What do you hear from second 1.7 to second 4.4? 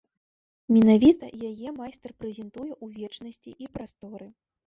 майстар прэзентуе ў вечнасці і прасторы.